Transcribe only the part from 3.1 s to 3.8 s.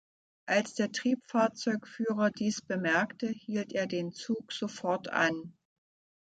hielt